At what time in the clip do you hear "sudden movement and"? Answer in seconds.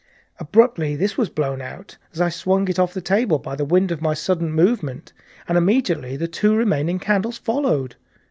4.15-5.59